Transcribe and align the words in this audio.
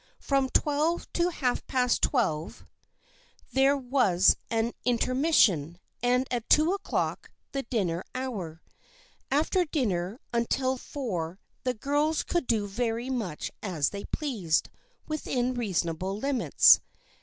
From 0.19 0.49
twelve 0.49 1.07
to 1.13 1.29
half 1.29 1.67
past 1.67 2.01
twelve 2.01 2.65
there 3.53 3.77
was 3.77 4.35
an 4.49 4.73
in 4.83 4.97
termission, 4.97 5.75
and 6.01 6.25
at 6.33 6.49
two 6.49 6.73
o'clock 6.73 7.29
the 7.51 7.61
dinner 7.61 8.03
hour. 8.15 8.63
After 9.29 9.63
dinner 9.63 10.19
until 10.33 10.75
four 10.77 11.39
the 11.63 11.75
girls 11.75 12.23
could 12.23 12.47
do 12.47 12.65
very 12.65 13.11
much 13.11 13.51
as 13.61 13.91
they 13.91 14.05
pleased, 14.05 14.71
within 15.07 15.53
reasonable 15.53 16.17
limits. 16.17 16.79